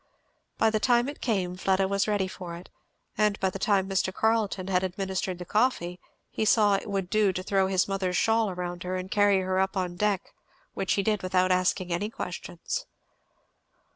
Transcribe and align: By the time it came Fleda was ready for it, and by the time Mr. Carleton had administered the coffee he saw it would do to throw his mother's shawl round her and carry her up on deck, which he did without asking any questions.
By 0.57 0.71
the 0.71 0.79
time 0.79 1.07
it 1.07 1.21
came 1.21 1.55
Fleda 1.55 1.87
was 1.87 2.07
ready 2.07 2.27
for 2.27 2.55
it, 2.55 2.71
and 3.19 3.39
by 3.39 3.51
the 3.51 3.59
time 3.59 3.87
Mr. 3.87 4.11
Carleton 4.11 4.65
had 4.67 4.83
administered 4.83 5.37
the 5.37 5.45
coffee 5.45 5.99
he 6.31 6.43
saw 6.43 6.73
it 6.73 6.89
would 6.89 7.07
do 7.07 7.31
to 7.31 7.43
throw 7.43 7.67
his 7.67 7.87
mother's 7.87 8.17
shawl 8.17 8.51
round 8.55 8.81
her 8.81 8.95
and 8.95 9.11
carry 9.11 9.41
her 9.41 9.59
up 9.59 9.77
on 9.77 9.97
deck, 9.97 10.33
which 10.73 10.93
he 10.93 11.03
did 11.03 11.21
without 11.21 11.51
asking 11.51 11.93
any 11.93 12.09
questions. 12.09 12.87